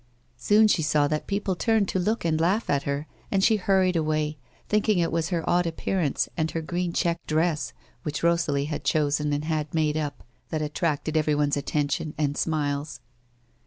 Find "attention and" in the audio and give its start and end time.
11.55-12.35